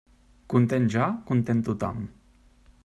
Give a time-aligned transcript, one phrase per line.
[0.53, 2.05] Content jo, content tothom.